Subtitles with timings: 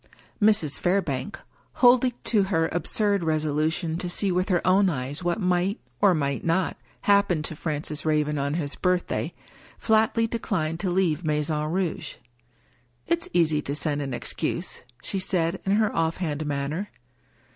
[0.41, 0.79] Mrs.
[0.79, 1.37] Fairbank—
[1.83, 6.15] holding to her absurd resolu tion to see with her own eyes what might, or
[6.15, 9.31] might not, happen to Francis Raven on his birthday—
[9.79, 12.15] ^flatly declined to leave Maison Rouge."
[13.05, 16.89] It's easy to send an excuse," she said, in her off hand manner.